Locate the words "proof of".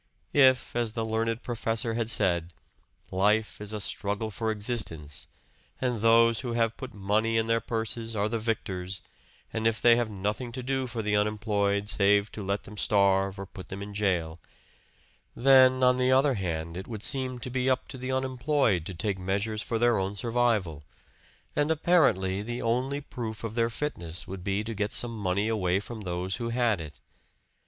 23.01-23.53